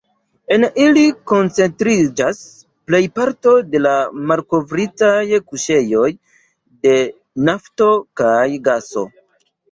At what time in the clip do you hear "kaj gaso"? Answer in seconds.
8.23-9.05